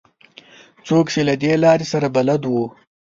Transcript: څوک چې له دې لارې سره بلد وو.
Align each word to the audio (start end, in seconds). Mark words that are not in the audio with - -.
څوک 0.87 1.05
چې 1.13 1.21
له 1.27 1.33
دې 1.41 1.53
لارې 1.63 1.85
سره 1.93 2.07
بلد 2.15 2.41
وو. 2.45 2.65